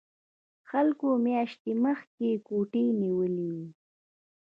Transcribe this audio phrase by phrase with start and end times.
[0.69, 3.67] خلکو میاشتې مخکې کوټې نیولې وي